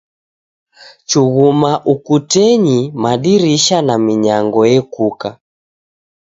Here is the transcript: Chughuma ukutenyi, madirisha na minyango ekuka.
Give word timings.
Chughuma 1.09 1.71
ukutenyi, 1.93 2.79
madirisha 3.03 3.77
na 3.87 3.95
minyango 4.05 4.61
ekuka. 4.77 5.29